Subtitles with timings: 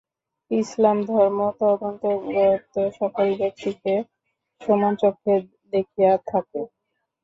[0.51, 3.93] ইসলাম ধর্ম তদন্তর্গত সকল ব্যক্তিকে
[4.61, 5.33] সমান চক্ষে
[5.73, 6.61] দেখিয়া থাকে।